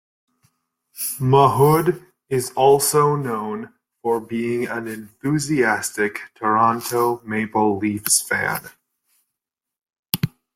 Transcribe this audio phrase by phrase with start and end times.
[1.19, 8.63] Mahood is also known for being an enthusiastic Toronto Maple Leafs fan.